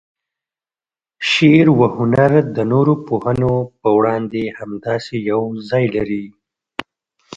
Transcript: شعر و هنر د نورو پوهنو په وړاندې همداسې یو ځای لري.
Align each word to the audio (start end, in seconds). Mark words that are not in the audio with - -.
شعر 1.31 1.67
و 1.79 1.81
هنر 1.95 2.31
د 2.55 2.57
نورو 2.71 2.93
پوهنو 3.07 3.53
په 3.81 3.89
وړاندې 3.97 4.41
همداسې 4.59 5.15
یو 5.31 5.41
ځای 5.69 5.85
لري. 5.95 6.25